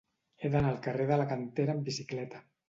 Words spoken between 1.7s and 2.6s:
amb bicicleta.